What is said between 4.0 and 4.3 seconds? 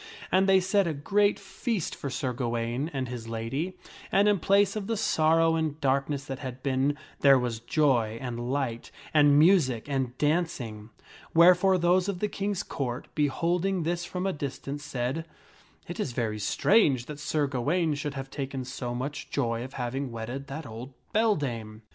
and